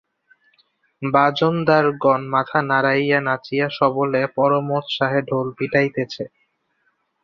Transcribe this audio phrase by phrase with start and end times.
[1.01, 6.23] বাজনদারগণ মাথা নাড়াইয়া নাচিয়া সবলে পরমোৎসাহে ঢোল পিটাইতেছে।